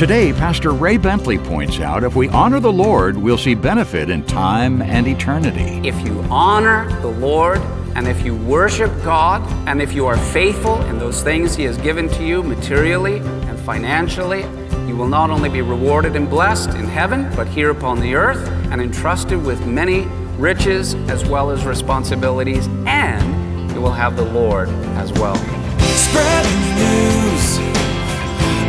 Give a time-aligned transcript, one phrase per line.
[0.00, 4.24] Today, Pastor Ray Bentley points out if we honor the Lord, we'll see benefit in
[4.24, 5.86] time and eternity.
[5.86, 7.58] If you honor the Lord
[7.94, 11.76] and if you worship God and if you are faithful in those things He has
[11.76, 14.40] given to you materially and financially,
[14.88, 18.48] you will not only be rewarded and blessed in heaven, but here upon the earth
[18.72, 20.06] and entrusted with many
[20.38, 25.36] riches as well as responsibilities, and you will have the Lord as well.
[25.76, 27.58] Spread the news.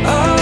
[0.06, 0.41] All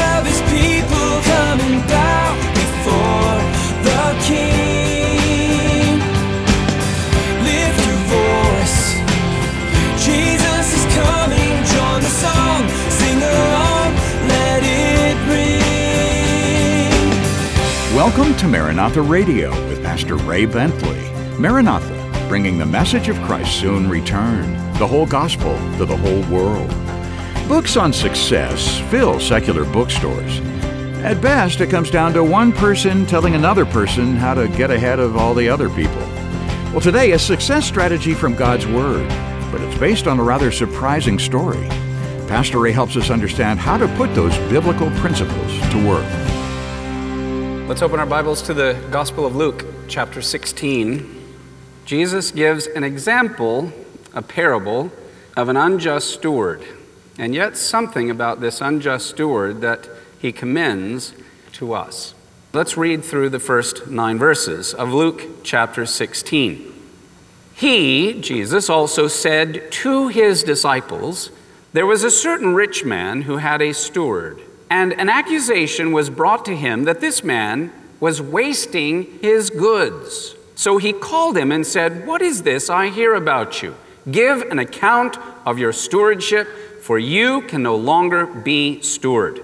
[17.95, 20.99] Welcome to Maranatha Radio with Pastor Ray Bentley.
[21.39, 26.69] Maranatha, bringing the message of Christ's soon return, the whole gospel to the whole world.
[27.47, 30.41] Books on success fill secular bookstores.
[31.03, 34.99] At best, it comes down to one person telling another person how to get ahead
[34.99, 35.97] of all the other people.
[36.73, 39.09] Well, today, a success strategy from God's Word,
[39.51, 41.67] but it's based on a rather surprising story.
[42.29, 46.07] Pastor Ray helps us understand how to put those biblical principles to work.
[47.67, 51.35] Let's open our Bibles to the Gospel of Luke, chapter 16.
[51.87, 53.73] Jesus gives an example,
[54.13, 54.93] a parable,
[55.35, 56.63] of an unjust steward,
[57.17, 59.89] and yet something about this unjust steward that
[60.21, 61.15] he commends
[61.53, 62.15] to us.
[62.53, 66.73] Let's read through the first nine verses of Luke chapter 16.
[67.55, 71.31] He, Jesus, also said to his disciples,
[71.73, 76.45] There was a certain rich man who had a steward, and an accusation was brought
[76.47, 80.35] to him that this man was wasting his goods.
[80.55, 83.75] So he called him and said, What is this I hear about you?
[84.11, 86.49] Give an account of your stewardship,
[86.83, 89.41] for you can no longer be steward.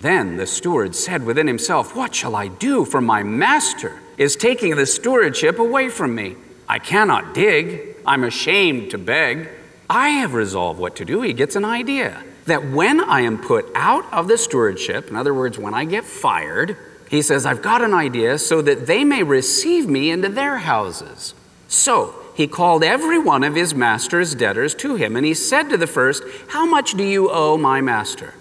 [0.00, 2.84] Then the steward said within himself, What shall I do?
[2.84, 6.36] For my master is taking the stewardship away from me.
[6.68, 7.96] I cannot dig.
[8.04, 9.48] I'm ashamed to beg.
[9.88, 11.22] I have resolved what to do.
[11.22, 15.34] He gets an idea that when I am put out of the stewardship, in other
[15.34, 16.76] words, when I get fired,
[17.08, 21.34] he says, I've got an idea so that they may receive me into their houses.
[21.68, 25.76] So he called every one of his master's debtors to him, and he said to
[25.76, 28.34] the first, How much do you owe my master?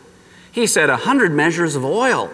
[0.56, 2.32] He said, A hundred measures of oil.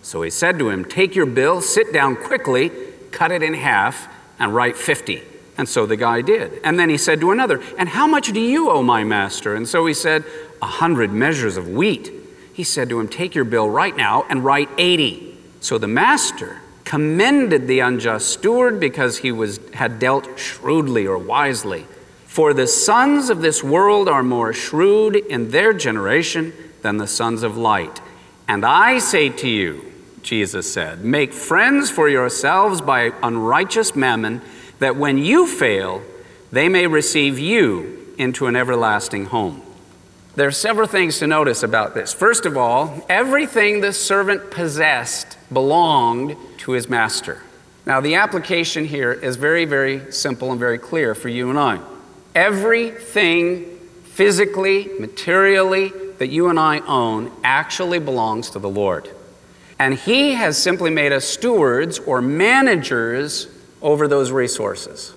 [0.00, 2.70] So he said to him, Take your bill, sit down quickly,
[3.10, 4.06] cut it in half,
[4.38, 5.22] and write fifty.
[5.58, 6.60] And so the guy did.
[6.62, 9.56] And then he said to another, And how much do you owe my master?
[9.56, 10.24] And so he said,
[10.62, 12.12] A hundred measures of wheat.
[12.52, 15.36] He said to him, Take your bill right now and write eighty.
[15.58, 21.86] So the master commended the unjust steward because he was, had dealt shrewdly or wisely.
[22.26, 26.52] For the sons of this world are more shrewd in their generation
[26.84, 28.00] than the sons of light.
[28.46, 29.90] And I say to you,
[30.22, 34.42] Jesus said, make friends for yourselves by unrighteous mammon,
[34.80, 36.02] that when you fail,
[36.52, 39.62] they may receive you into an everlasting home.
[40.36, 42.12] There are several things to notice about this.
[42.12, 47.40] First of all, everything the servant possessed belonged to his master.
[47.86, 51.80] Now, the application here is very, very simple and very clear for you and I.
[52.34, 59.10] Everything physically, materially, that you and I own actually belongs to the Lord.
[59.78, 63.48] And He has simply made us stewards or managers
[63.82, 65.14] over those resources.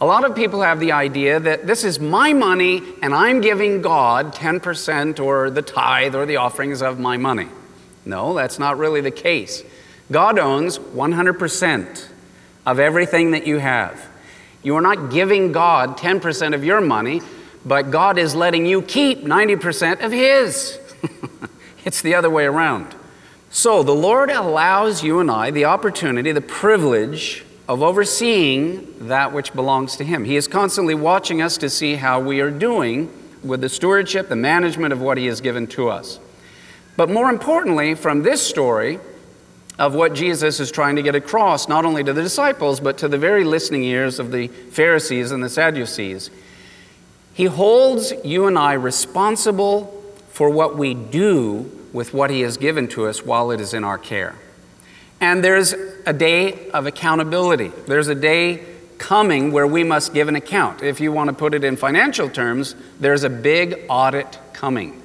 [0.00, 3.82] A lot of people have the idea that this is my money and I'm giving
[3.82, 7.48] God 10% or the tithe or the offerings of my money.
[8.04, 9.62] No, that's not really the case.
[10.10, 12.08] God owns 100%
[12.66, 14.08] of everything that you have.
[14.62, 17.22] You are not giving God 10% of your money,
[17.64, 20.78] but God is letting you keep 90% of His.
[21.84, 22.94] it's the other way around.
[23.50, 29.52] So the Lord allows you and I the opportunity, the privilege of overseeing that which
[29.52, 30.24] belongs to Him.
[30.24, 33.10] He is constantly watching us to see how we are doing
[33.42, 36.18] with the stewardship, the management of what He has given to us.
[36.96, 38.98] But more importantly, from this story
[39.78, 43.08] of what Jesus is trying to get across, not only to the disciples, but to
[43.08, 46.30] the very listening ears of the Pharisees and the Sadducees,
[47.34, 52.88] He holds you and I responsible for what we do with what He has given
[52.88, 54.34] to us while it is in our care.
[55.20, 55.72] And there's
[56.04, 57.68] a day of accountability.
[57.86, 58.64] There's a day
[58.98, 60.82] coming where we must give an account.
[60.82, 65.00] If you want to put it in financial terms, there's a big audit coming.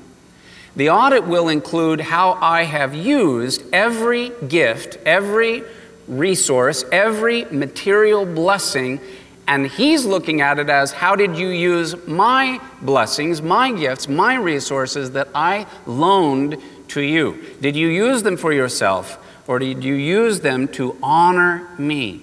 [0.75, 5.63] The audit will include how I have used every gift, every
[6.07, 8.99] resource, every material blessing,
[9.47, 14.35] and he's looking at it as how did you use my blessings, my gifts, my
[14.35, 17.43] resources that I loaned to you?
[17.61, 19.17] Did you use them for yourself,
[19.47, 22.21] or did you use them to honor me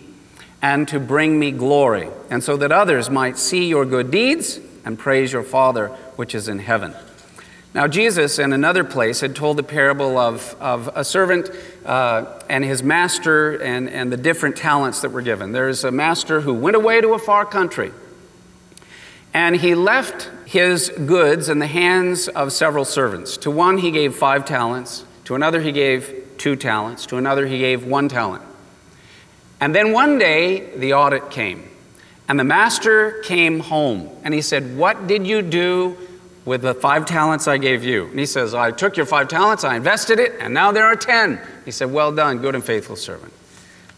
[0.61, 4.99] and to bring me glory, and so that others might see your good deeds and
[4.99, 6.95] praise your Father which is in heaven?
[7.75, 11.51] Now, Jesus, in another place, had told the parable of, of a servant
[11.85, 15.53] uh, and his master and, and the different talents that were given.
[15.53, 17.93] There's a master who went away to a far country,
[19.33, 23.37] and he left his goods in the hands of several servants.
[23.39, 27.59] To one, he gave five talents, to another, he gave two talents, to another, he
[27.59, 28.43] gave one talent.
[29.61, 31.69] And then one day, the audit came,
[32.29, 35.97] and the master came home, and he said, What did you do?
[36.45, 38.07] With the five talents I gave you.
[38.07, 40.97] And he says, I took your five talents, I invested it, and now there are
[40.97, 41.41] ten.
[41.65, 43.33] He said, Well done, good and faithful servant.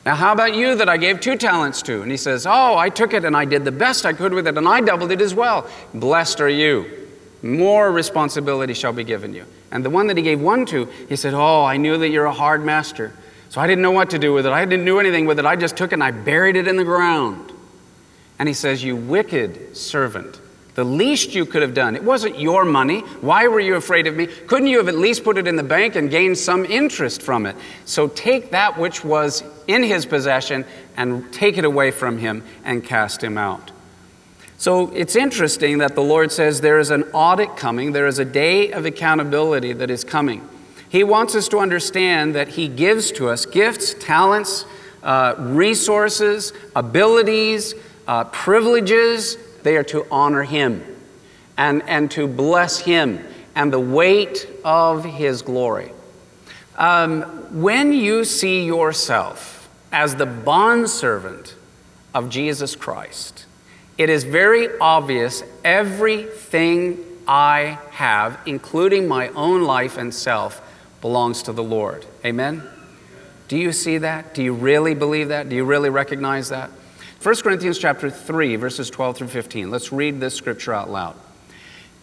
[0.04, 2.02] Now, how about you that I gave two talents to?
[2.02, 4.46] And he says, Oh, I took it and I did the best I could with
[4.46, 5.68] it, and I doubled it as well.
[5.94, 7.08] Blessed are you.
[7.42, 9.44] More responsibility shall be given you.
[9.72, 12.26] And the one that he gave one to, he said, Oh, I knew that you're
[12.26, 13.12] a hard master.
[13.48, 14.52] So I didn't know what to do with it.
[14.52, 15.44] I didn't do anything with it.
[15.44, 17.52] I just took it and I buried it in the ground.
[18.38, 20.40] And he says, You wicked servant.
[20.76, 21.96] The least you could have done.
[21.96, 23.00] It wasn't your money.
[23.22, 24.26] Why were you afraid of me?
[24.26, 27.46] Couldn't you have at least put it in the bank and gained some interest from
[27.46, 27.56] it?
[27.86, 30.66] So take that which was in his possession
[30.98, 33.72] and take it away from him and cast him out.
[34.58, 38.24] So it's interesting that the Lord says there is an audit coming, there is a
[38.24, 40.46] day of accountability that is coming.
[40.90, 44.64] He wants us to understand that He gives to us gifts, talents,
[45.02, 47.74] uh, resources, abilities,
[48.06, 49.36] uh, privileges,
[49.66, 50.84] they are to honor him
[51.56, 53.26] and, and to bless him
[53.56, 55.90] and the weight of his glory.
[56.76, 57.22] Um,
[57.62, 61.56] when you see yourself as the bondservant
[62.14, 63.46] of Jesus Christ,
[63.98, 70.62] it is very obvious everything I have, including my own life and self,
[71.00, 72.06] belongs to the Lord.
[72.24, 72.62] Amen?
[73.48, 74.32] Do you see that?
[74.34, 75.48] Do you really believe that?
[75.48, 76.70] Do you really recognize that?
[77.22, 79.70] 1 Corinthians chapter 3, verses 12 through 15.
[79.70, 81.16] Let's read this scripture out loud.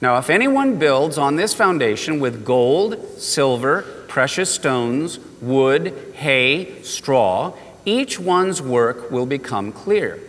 [0.02, 7.54] Now, if anyone builds on this foundation with gold, silver, precious stones, wood, hay, straw,
[7.86, 10.20] each one's work will become clear.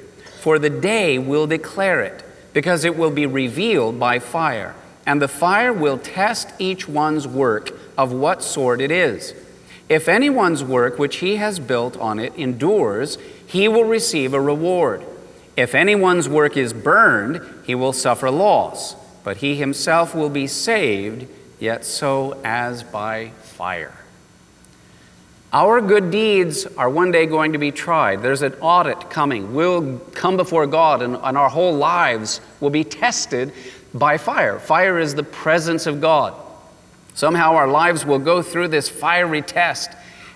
[0.40, 2.22] For the day will declare it,
[2.52, 4.76] because it will be revealed by fire,
[5.06, 9.34] and the fire will test each one's work of what sort it is.
[9.88, 13.18] If anyone's work which he has built on it endures,
[13.54, 15.04] he will receive a reward.
[15.56, 21.28] If anyone's work is burned, he will suffer loss, but he himself will be saved,
[21.60, 23.94] yet so as by fire.
[25.52, 28.22] Our good deeds are one day going to be tried.
[28.22, 29.54] There's an audit coming.
[29.54, 33.52] We'll come before God, and, and our whole lives will be tested
[33.94, 34.58] by fire.
[34.58, 36.34] Fire is the presence of God.
[37.14, 39.92] Somehow our lives will go through this fiery test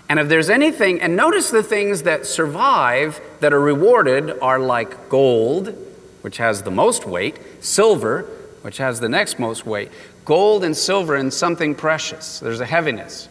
[0.09, 5.07] and if there's anything, and notice the things that survive that are rewarded are like
[5.07, 5.75] gold,
[6.21, 8.23] which has the most weight, silver,
[8.63, 9.91] which has the next most weight.
[10.25, 12.39] Gold and silver and something precious.
[12.39, 13.29] There's a heaviness.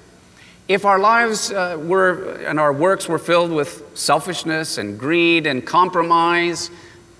[0.68, 5.66] If our lives uh, were and our works were filled with selfishness and greed and
[5.66, 6.70] compromise,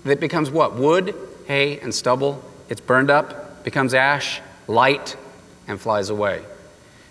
[0.05, 0.75] that becomes what?
[0.75, 1.13] Wood,
[1.47, 2.41] hay, and stubble.
[2.69, 5.17] It's burned up, becomes ash, light,
[5.67, 6.45] and flies away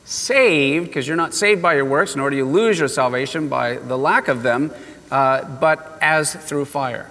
[0.08, 3.76] saved, because you're not saved by your works, nor do you lose your salvation by
[3.76, 4.72] the lack of them,
[5.10, 7.10] uh, but as through fire.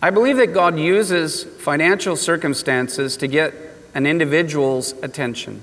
[0.00, 3.52] I believe that God uses financial circumstances to get
[3.94, 5.60] an individual's attention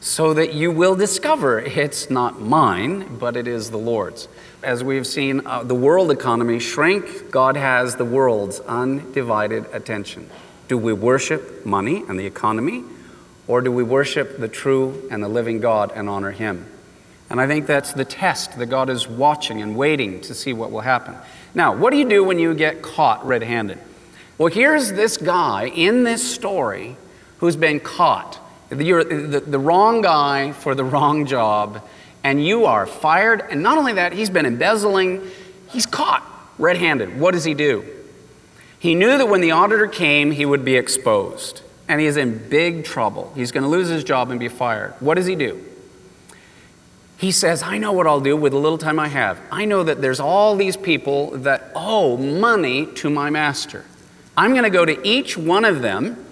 [0.00, 4.26] so that you will discover it's not mine, but it is the Lord's.
[4.64, 10.28] As we've seen uh, the world economy shrink, God has the world's undivided attention.
[10.66, 12.82] Do we worship money and the economy?
[13.48, 16.66] Or do we worship the true and the living God and honor Him?
[17.30, 20.70] And I think that's the test that God is watching and waiting to see what
[20.70, 21.16] will happen.
[21.54, 23.78] Now, what do you do when you get caught red handed?
[24.38, 26.96] Well, here's this guy in this story
[27.38, 28.38] who's been caught.
[28.76, 31.82] You're the, the wrong guy for the wrong job,
[32.22, 33.42] and you are fired.
[33.50, 35.22] And not only that, he's been embezzling.
[35.68, 36.24] He's caught
[36.58, 37.18] red handed.
[37.18, 37.84] What does he do?
[38.78, 42.48] He knew that when the auditor came, he would be exposed and he is in
[42.48, 43.32] big trouble.
[43.34, 44.94] He's going to lose his job and be fired.
[45.00, 45.64] What does he do?
[47.18, 49.40] He says, I know what I'll do with the little time I have.
[49.50, 53.84] I know that there's all these people that owe money to my master.
[54.36, 56.22] I'm going to go to each one of them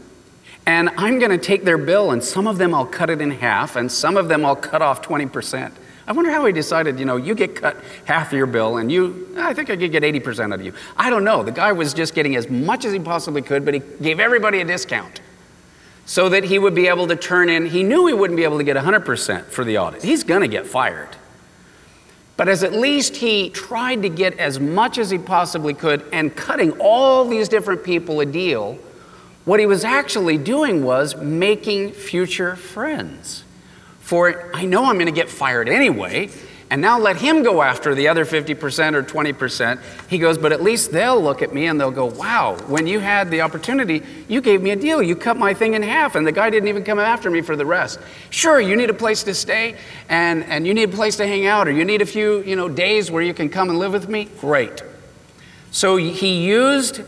[0.66, 3.30] and I'm going to take their bill, and some of them I'll cut it in
[3.32, 5.72] half, and some of them I'll cut off 20%.
[6.06, 9.34] I wonder how he decided, you know, you get cut half your bill and you,
[9.38, 10.74] I think I could get 80% out of you.
[10.98, 11.42] I don't know.
[11.42, 14.60] The guy was just getting as much as he possibly could, but he gave everybody
[14.60, 15.22] a discount.
[16.06, 17.66] So that he would be able to turn in.
[17.66, 20.02] He knew he wouldn't be able to get 100% for the audit.
[20.02, 21.16] He's going to get fired.
[22.36, 26.34] But as at least he tried to get as much as he possibly could and
[26.34, 28.78] cutting all these different people a deal,
[29.44, 33.44] what he was actually doing was making future friends.
[34.00, 36.28] For I know I'm going to get fired anyway,
[36.74, 39.78] and now let him go after the other 50% or 20%.
[40.08, 42.98] He goes, but at least they'll look at me and they'll go, wow, when you
[42.98, 45.00] had the opportunity, you gave me a deal.
[45.00, 47.54] You cut my thing in half, and the guy didn't even come after me for
[47.54, 48.00] the rest.
[48.30, 49.76] Sure, you need a place to stay
[50.08, 52.56] and, and you need a place to hang out, or you need a few you
[52.56, 54.24] know, days where you can come and live with me.
[54.40, 54.82] Great.
[55.70, 57.02] So he used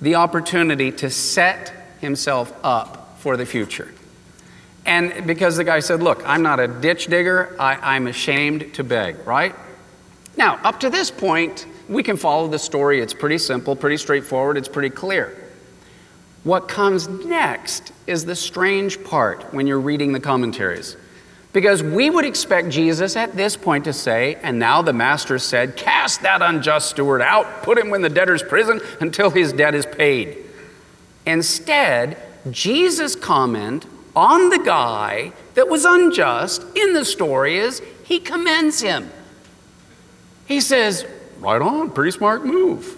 [0.00, 3.92] the opportunity to set himself up for the future.
[4.86, 8.84] And because the guy said, Look, I'm not a ditch digger, I, am ashamed to
[8.84, 9.54] beg, right?
[10.36, 13.00] Now, up to this point, we can follow the story.
[13.00, 15.36] It's pretty simple, pretty straightforward, it's pretty clear.
[16.44, 20.96] What comes next is the strange part when you're reading the commentaries.
[21.52, 25.74] Because we would expect Jesus at this point to say, And now the master said,
[25.74, 29.86] Cast that unjust steward out, put him in the debtor's prison until his debt is
[29.86, 30.36] paid.
[31.24, 32.16] Instead,
[32.50, 33.86] Jesus' comment
[34.16, 39.10] on the guy that was unjust in the story is he commends him.
[40.46, 41.06] He says,
[41.38, 42.96] Right on, pretty smart move.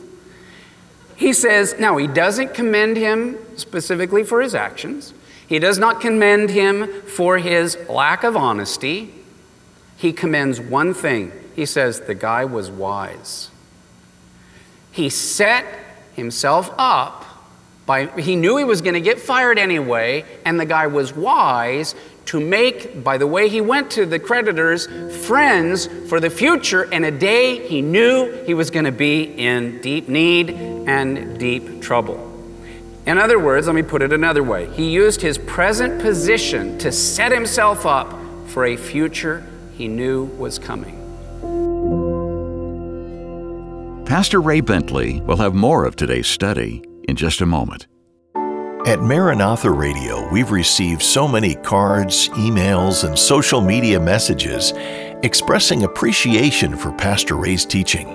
[1.16, 5.12] He says, now he doesn't commend him specifically for his actions.
[5.48, 9.12] He does not commend him for his lack of honesty.
[9.96, 11.32] He commends one thing.
[11.56, 13.50] He says, the guy was wise.
[14.92, 15.64] He set
[16.14, 17.17] himself up
[17.88, 21.94] by, he knew he was going to get fired anyway, and the guy was wise
[22.26, 24.86] to make, by the way he went to the creditors,
[25.26, 26.86] friends for the future.
[26.92, 31.80] And a day he knew he was going to be in deep need and deep
[31.80, 32.22] trouble.
[33.06, 36.92] In other words, let me put it another way he used his present position to
[36.92, 38.14] set himself up
[38.48, 39.42] for a future
[39.78, 40.96] he knew was coming.
[44.04, 47.88] Pastor Ray Bentley will have more of today's study in just a moment.
[48.86, 54.72] At Maranatha Radio, we've received so many cards, emails, and social media messages
[55.24, 58.14] expressing appreciation for Pastor Ray's teaching.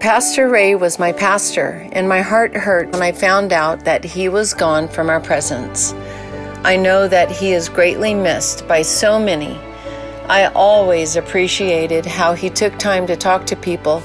[0.00, 4.28] Pastor Ray was my pastor, and my heart hurt when I found out that he
[4.28, 5.92] was gone from our presence.
[6.64, 9.56] I know that he is greatly missed by so many.
[10.28, 14.00] I always appreciated how he took time to talk to people.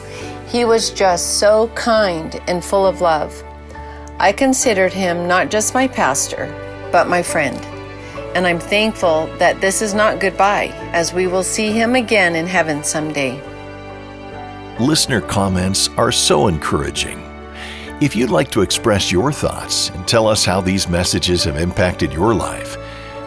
[0.47, 3.43] He was just so kind and full of love.
[4.19, 6.47] I considered him not just my pastor,
[6.91, 7.57] but my friend.
[8.35, 12.47] And I'm thankful that this is not goodbye, as we will see him again in
[12.47, 13.39] heaven someday.
[14.79, 17.23] Listener comments are so encouraging.
[18.01, 22.11] If you'd like to express your thoughts and tell us how these messages have impacted
[22.11, 22.77] your life,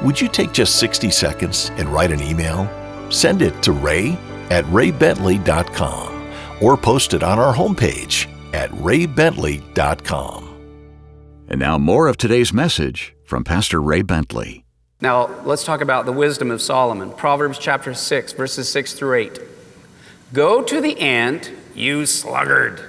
[0.03, 2.69] would you take just 60 seconds and write an email?
[3.11, 4.19] Send it to ray
[4.51, 10.50] at raybentley.com or post it on our homepage at raybentley.com.
[11.51, 14.65] And now, more of today's message from Pastor Ray Bentley.
[15.01, 17.11] Now, let's talk about the wisdom of Solomon.
[17.11, 19.41] Proverbs chapter 6, verses 6 through 8.
[20.33, 22.81] Go to the ant, you sluggard.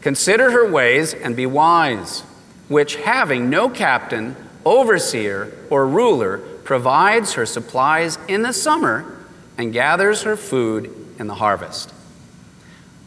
[0.00, 2.20] Consider her ways and be wise,
[2.68, 9.18] which having no captain, overseer, or ruler, provides her supplies in the summer
[9.58, 11.92] and gathers her food in the harvest.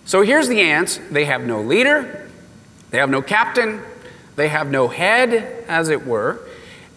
[0.05, 0.99] So here's the ants.
[1.09, 2.29] They have no leader,
[2.91, 3.81] they have no captain,
[4.35, 6.39] they have no head, as it were,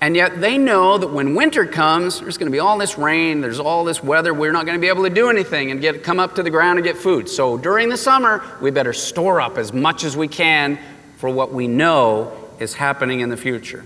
[0.01, 3.41] and yet they know that when winter comes, there's going to be all this rain,
[3.41, 6.05] there's all this weather, we're not going to be able to do anything and get
[6.05, 7.29] come up to the ground and get food.
[7.29, 10.79] So during the summer, we better store up as much as we can
[11.17, 13.85] for what we know is happening in the future.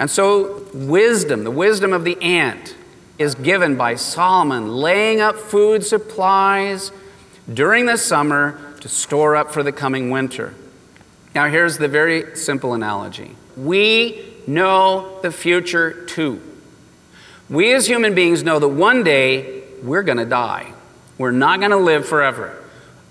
[0.00, 2.74] And so wisdom, the wisdom of the ant
[3.18, 6.90] is given by Solomon laying up food supplies
[7.52, 10.54] during the summer to store up for the coming winter.
[11.36, 16.40] Now, here's the very simple analogy we know the future too.
[17.50, 20.72] We as human beings know that one day we're going to die.
[21.18, 22.56] We're not going to live forever.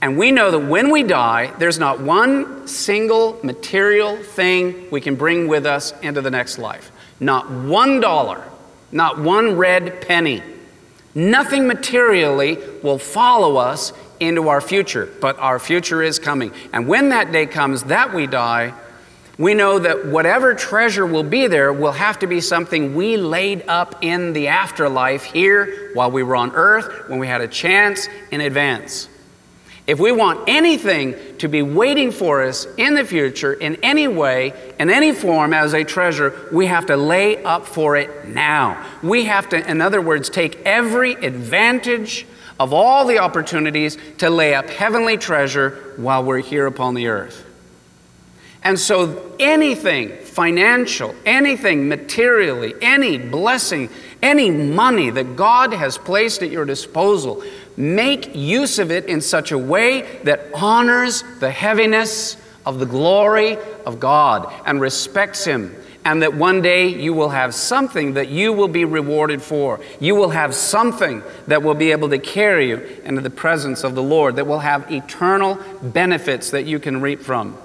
[0.02, 5.14] And we know that when we die, there's not one single material thing we can
[5.14, 6.92] bring with us into the next life.
[7.20, 8.44] Not one dollar,
[8.92, 10.42] not one red penny.
[11.14, 16.52] Nothing materially will follow us into our future, but our future is coming.
[16.74, 18.74] And when that day comes that we die,
[19.38, 23.66] we know that whatever treasure will be there will have to be something we laid
[23.68, 28.08] up in the afterlife here while we were on earth when we had a chance
[28.32, 29.10] in advance.
[29.88, 34.54] If we want anything to be waiting for us in the future in any way,
[34.80, 38.84] in any form as a treasure, we have to lay up for it now.
[39.04, 42.26] We have to, in other words, take every advantage
[42.60, 47.46] of all the opportunities to lay up heavenly treasure while we're here upon the earth.
[48.64, 53.90] And so, anything financial, anything materially, any blessing,
[54.24, 57.44] any money that God has placed at your disposal,
[57.78, 63.58] make use of it in such a way that honors the heaviness of the glory
[63.86, 65.76] of God and respects Him.
[66.06, 69.80] And that one day you will have something that you will be rewarded for.
[70.00, 73.96] You will have something that will be able to carry you into the presence of
[73.96, 77.58] the Lord, that will have eternal benefits that you can reap from.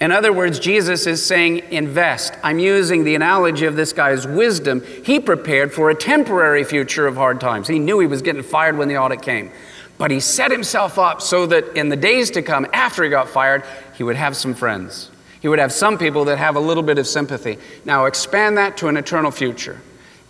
[0.00, 2.34] In other words, Jesus is saying, invest.
[2.42, 4.82] I'm using the analogy of this guy's wisdom.
[5.04, 7.68] He prepared for a temporary future of hard times.
[7.68, 9.50] He knew he was getting fired when the audit came.
[9.96, 13.28] But he set himself up so that in the days to come, after he got
[13.28, 13.64] fired,
[13.94, 15.10] he would have some friends.
[15.40, 17.58] He would have some people that have a little bit of sympathy.
[17.84, 19.80] Now, expand that to an eternal future.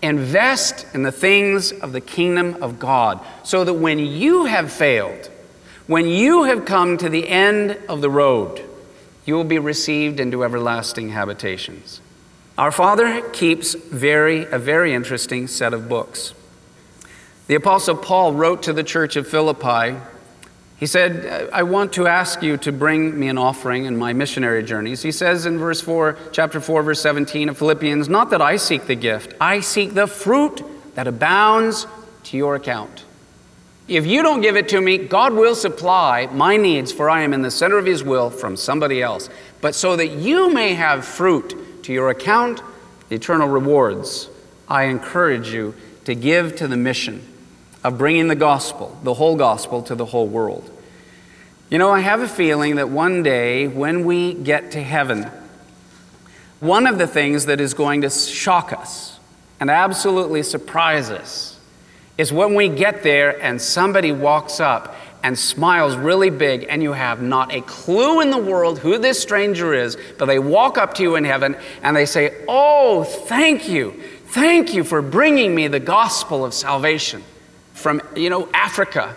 [0.03, 5.31] Invest in the things of the kingdom of God so that when you have failed,
[5.87, 8.63] when you have come to the end of the road,
[9.25, 12.01] you will be received into everlasting habitations.
[12.59, 16.35] Our Father keeps very, a very interesting set of books.
[17.47, 20.01] The Apostle Paul wrote to the church of Philippi.
[20.79, 24.63] He said, I want to ask you to bring me an offering in my missionary
[24.63, 25.01] journeys.
[25.03, 28.87] He says in verse 4, chapter 4, verse 17 of Philippians, Not that I seek
[28.87, 30.63] the gift, I seek the fruit
[30.95, 31.87] that abounds
[32.25, 33.05] to your account.
[33.89, 37.33] If you don't give it to me, God will supply my needs, for I am
[37.33, 39.31] in the center of His will from somebody else.
[39.63, 42.61] But so that you may have fruit to your account,
[43.11, 44.29] eternal rewards,
[44.69, 47.25] I encourage you to give to the mission
[47.87, 50.69] of bringing the gospel, the whole gospel, to the whole world.
[51.71, 55.31] You know, I have a feeling that one day when we get to heaven,
[56.59, 59.21] one of the things that is going to shock us
[59.61, 61.61] and absolutely surprise us
[62.19, 66.93] is when we get there and somebody walks up and smiles really big, and you
[66.93, 70.95] have not a clue in the world who this stranger is, but they walk up
[70.95, 74.03] to you in heaven and they say, Oh, thank you.
[74.27, 77.23] Thank you for bringing me the gospel of salvation
[77.87, 79.15] from, you know, Africa.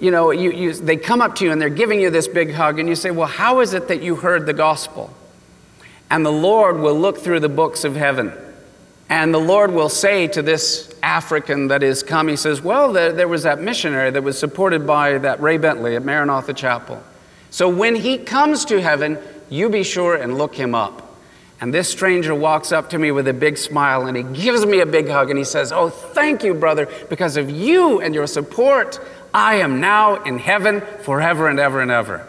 [0.00, 2.50] You know, you, you, they come up to you and they're giving you this big
[2.50, 5.12] hug, and you say, Well, how is it that you heard the gospel?
[6.08, 8.32] And the Lord will look through the books of heaven
[9.10, 13.12] and the Lord will say to this African that is come, He says, Well, there,
[13.12, 17.02] there, was that missionary that was supported by that Ray Bentley at Maranatha Chapel.
[17.50, 19.18] So when he comes to heaven,
[19.50, 21.05] you be sure and look him up.
[21.60, 24.80] And this stranger walks up to me with a big smile and he gives me
[24.80, 26.86] a big hug and he says, Oh, thank you, brother.
[27.08, 29.00] Because of you and your support,
[29.32, 32.26] I am now in heaven forever and ever and ever.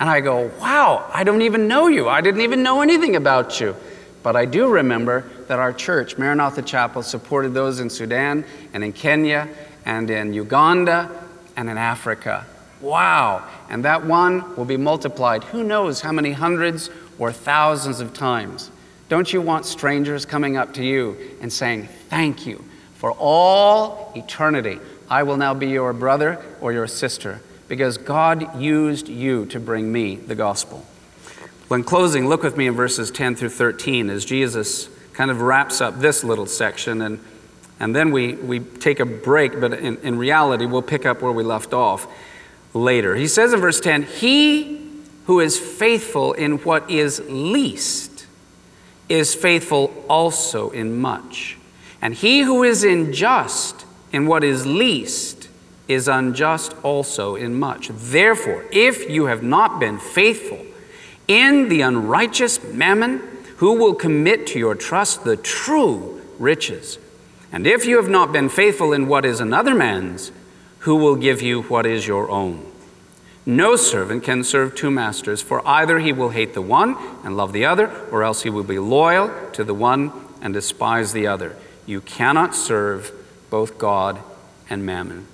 [0.00, 2.08] And I go, Wow, I don't even know you.
[2.08, 3.76] I didn't even know anything about you.
[4.22, 8.94] But I do remember that our church, Maranatha Chapel, supported those in Sudan and in
[8.94, 9.46] Kenya
[9.84, 11.10] and in Uganda
[11.56, 12.46] and in Africa.
[12.80, 13.46] Wow.
[13.68, 18.70] And that one will be multiplied who knows how many hundreds or thousands of times.
[19.08, 24.80] Don't you want strangers coming up to you and saying, Thank you for all eternity?
[25.08, 29.92] I will now be your brother or your sister because God used you to bring
[29.92, 30.84] me the gospel.
[31.68, 35.40] Well, in closing, look with me in verses 10 through 13 as Jesus kind of
[35.40, 37.20] wraps up this little section, and,
[37.80, 41.32] and then we, we take a break, but in, in reality, we'll pick up where
[41.32, 42.06] we left off
[42.74, 43.14] later.
[43.14, 44.73] He says in verse 10 He
[45.24, 48.26] who is faithful in what is least
[49.08, 51.58] is faithful also in much.
[52.00, 55.48] And he who is unjust in what is least
[55.88, 57.88] is unjust also in much.
[57.88, 60.64] Therefore, if you have not been faithful,
[61.28, 63.20] in the unrighteous mammon,
[63.56, 66.98] who will commit to your trust the true riches?
[67.52, 70.32] And if you have not been faithful in what is another man's,
[70.80, 72.70] who will give you what is your own?
[73.46, 77.52] No servant can serve two masters, for either he will hate the one and love
[77.52, 81.56] the other, or else he will be loyal to the one and despise the other.
[81.84, 83.12] You cannot serve
[83.50, 84.18] both God
[84.70, 85.26] and mammon.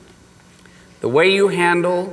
[1.01, 2.12] The way you handle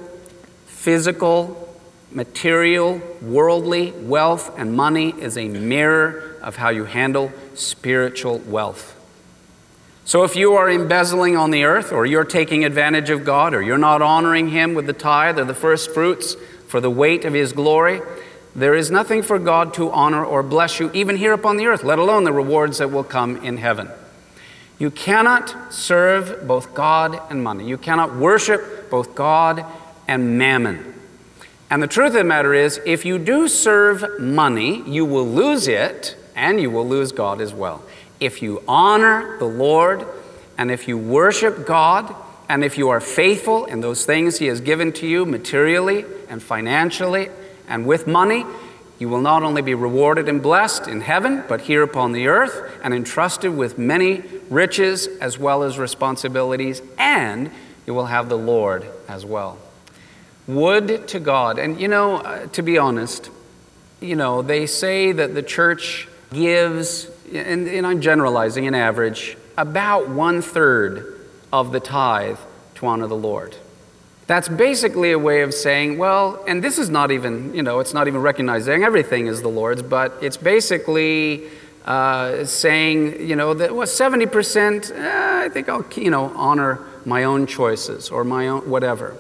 [0.68, 1.68] physical
[2.12, 8.97] material, worldly wealth and money is a mirror of how you handle spiritual wealth.
[10.08, 13.62] So if you are embezzling on the earth, or you're taking advantage of God, or
[13.62, 16.38] you're not honoring Him with the tithe or the first fruits
[16.70, 18.00] for the weight of His glory,
[18.56, 21.84] there is nothing for God to honor or bless you, even here upon the earth,
[21.84, 23.90] let alone the rewards that will come in heaven.
[24.80, 27.68] You cannot serve both God and money.
[27.68, 29.66] You cannot worship both God
[30.08, 30.94] and mammon.
[31.70, 35.68] And the truth of the matter is, if you do serve money, you will lose
[35.68, 37.84] it and you will lose God as well.
[38.20, 40.06] If you honor the Lord
[40.58, 42.16] and if you worship God
[42.50, 46.42] and if you are faithful in those things He has given to you materially and
[46.42, 47.30] financially
[47.68, 48.46] and with money,
[49.00, 52.80] you will not only be rewarded and blessed in heaven, but here upon the earth
[52.84, 57.52] and entrusted with many riches as well as responsibilities, and
[57.86, 59.60] you will have the Lord as well.
[60.48, 63.30] Would to God, and you know, uh, to be honest,
[64.00, 70.10] you know, they say that the church gives, and, and I'm generalizing an average, about
[70.10, 71.20] one third
[71.52, 72.38] of the tithe
[72.76, 73.56] to honor the Lord.
[74.28, 77.94] That's basically a way of saying, well, and this is not even, you know, it's
[77.94, 81.46] not even recognizing everything is the Lord's, but it's basically
[81.86, 87.24] uh, saying, you know, that well, 70%, eh, I think I'll, you know, honor my
[87.24, 89.16] own choices or my own whatever.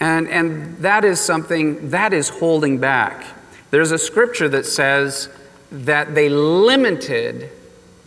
[0.00, 3.24] And, and that is something that is holding back.
[3.70, 5.28] There's a scripture that says
[5.70, 7.50] that they limited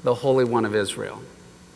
[0.03, 1.21] the Holy One of Israel.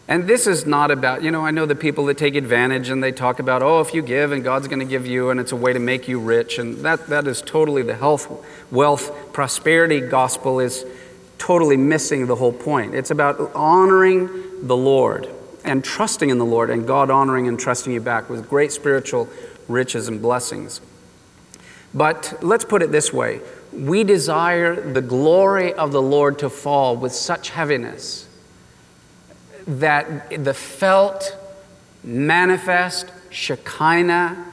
[0.09, 3.03] And this is not about, you know, I know the people that take advantage and
[3.03, 5.51] they talk about, oh, if you give and God's going to give you and it's
[5.51, 6.59] a way to make you rich.
[6.59, 8.31] And that, that is totally the health,
[8.71, 10.85] wealth, prosperity gospel is
[11.37, 12.95] totally missing the whole point.
[12.95, 15.27] It's about honoring the Lord
[15.65, 19.27] and trusting in the Lord and God honoring and trusting you back with great spiritual
[19.67, 20.79] riches and blessings.
[21.93, 23.41] But let's put it this way
[23.73, 28.27] we desire the glory of the Lord to fall with such heaviness
[29.67, 31.35] that the felt,
[32.03, 34.45] manifest, Shekinah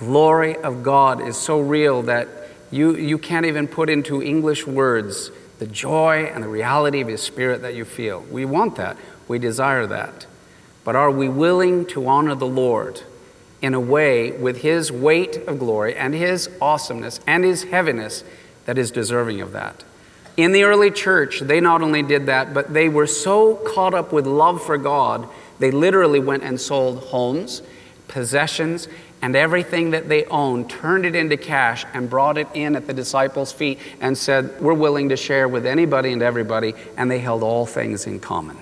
[0.00, 2.26] glory of God is so real that
[2.70, 7.20] you, you can't even put into English words the joy and the reality of His
[7.20, 8.20] Spirit that you feel.
[8.30, 8.96] We want that,
[9.28, 10.26] we desire that.
[10.84, 13.02] But are we willing to honor the Lord
[13.60, 18.24] in a way with His weight of glory and His awesomeness and His heaviness
[18.70, 19.82] that is deserving of that?
[20.36, 24.12] In the early church, they not only did that, but they were so caught up
[24.12, 25.28] with love for God,
[25.58, 27.62] they literally went and sold homes,
[28.06, 28.86] possessions,
[29.22, 32.94] and everything that they owned, turned it into cash, and brought it in at the
[32.94, 36.74] disciples' feet and said, We're willing to share with anybody and everybody.
[36.96, 38.56] And they held all things in common.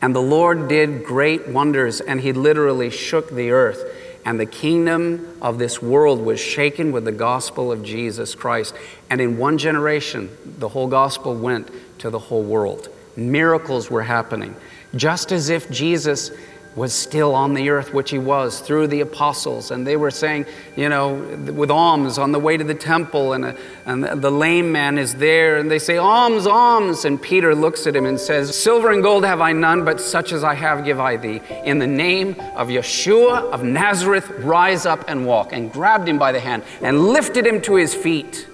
[0.00, 5.38] And the Lord did great wonders, and He literally shook the earth and the kingdom
[5.40, 8.74] of this world was shaken with the gospel of Jesus Christ.
[9.08, 12.88] And in one generation, the whole gospel went to the whole world.
[13.14, 14.56] Miracles were happening,
[14.96, 16.32] just as if Jesus
[16.76, 19.70] was still on the earth, which he was, through the apostles.
[19.70, 20.44] And they were saying,
[20.76, 24.30] you know, with alms on the way to the temple, and, a, uh, and the
[24.30, 27.06] lame man is there, and they say, Alms, alms.
[27.06, 30.32] And Peter looks at him and says, Silver and gold have I none, but such
[30.32, 31.40] as I have give I thee.
[31.64, 35.52] In the name of Yeshua of Nazareth, rise up and walk.
[35.52, 38.46] And grabbed him by the hand and lifted him to his feet.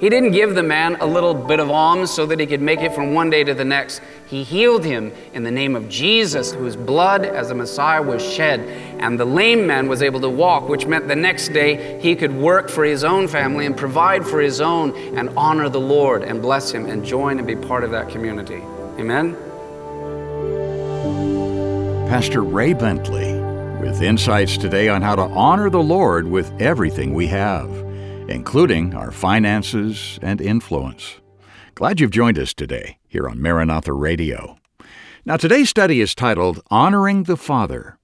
[0.00, 2.80] He didn't give the man a little bit of alms so that he could make
[2.80, 4.02] it from one day to the next.
[4.26, 8.60] He healed him in the name of Jesus, whose blood as a Messiah was shed.
[8.98, 12.34] And the lame man was able to walk, which meant the next day he could
[12.34, 16.42] work for his own family and provide for his own and honor the Lord and
[16.42, 18.62] bless him and join and be part of that community.
[18.98, 19.36] Amen?
[22.08, 23.32] Pastor Ray Bentley
[23.80, 27.83] with insights today on how to honor the Lord with everything we have
[28.28, 31.20] including our finances and influence.
[31.74, 34.58] Glad you've joined us today here on Maranatha Radio.
[35.24, 37.98] Now, today's study is titled Honoring the Father.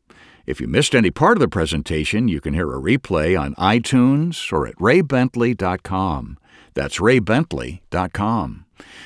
[0.47, 4.53] If you missed any part of the presentation, you can hear a replay on iTunes
[4.53, 6.39] or at raybentley.com.
[6.75, 8.65] That's raybentley.com.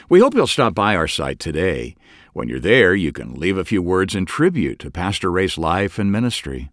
[0.09, 1.97] We hope you'll stop by our site today.
[2.33, 5.99] When you're there, you can leave a few words in tribute to Pastor Ray's life
[5.99, 6.71] and ministry.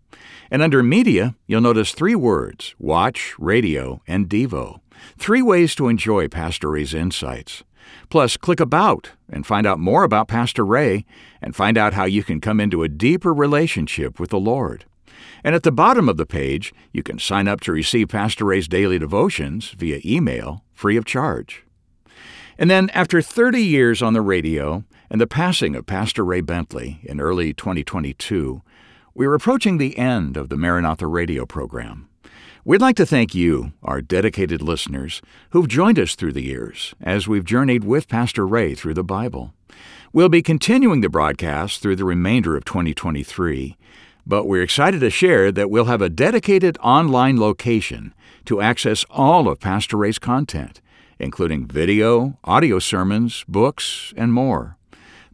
[0.51, 4.81] And under Media, you'll notice three words Watch, Radio, and Devo.
[5.17, 7.63] Three ways to enjoy Pastor Ray's insights.
[8.09, 11.05] Plus, click About and find out more about Pastor Ray
[11.41, 14.83] and find out how you can come into a deeper relationship with the Lord.
[15.41, 18.67] And at the bottom of the page, you can sign up to receive Pastor Ray's
[18.67, 21.63] daily devotions via email free of charge.
[22.57, 26.99] And then, after 30 years on the radio and the passing of Pastor Ray Bentley
[27.03, 28.61] in early 2022,
[29.13, 32.07] we're approaching the end of the Maranatha radio program.
[32.63, 37.27] We'd like to thank you, our dedicated listeners, who've joined us through the years as
[37.27, 39.53] we've journeyed with Pastor Ray through the Bible.
[40.13, 43.77] We'll be continuing the broadcast through the remainder of 2023,
[44.25, 48.13] but we're excited to share that we'll have a dedicated online location
[48.45, 50.79] to access all of Pastor Ray's content,
[51.19, 54.77] including video, audio sermons, books, and more.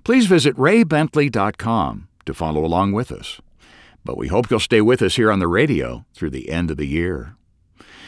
[0.04, 3.40] Please visit raybentley.com to follow along with us
[4.08, 6.78] but we hope you'll stay with us here on the radio through the end of
[6.78, 7.36] the year.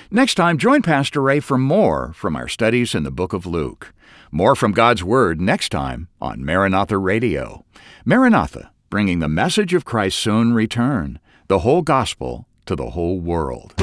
[0.09, 3.93] Next time, join Pastor Ray for more from our studies in the book of Luke.
[4.31, 7.65] More from God's Word next time on Maranatha Radio.
[8.05, 13.73] Maranatha, bringing the message of Christ's soon return, the whole gospel to the whole world.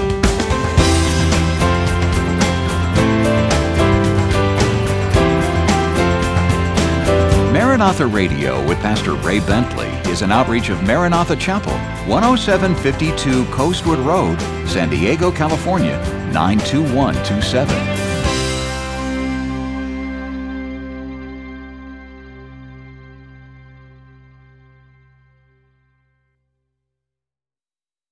[7.53, 11.75] Maranatha Radio with Pastor Ray Bentley is an outreach of Maranatha Chapel,
[12.07, 15.99] 10752 Coastwood Road, San Diego, California,
[16.33, 17.96] 92127.